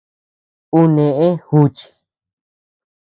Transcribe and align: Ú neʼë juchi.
Ú 0.77 0.79
neʼë 0.95 1.27
juchi. 1.47 1.85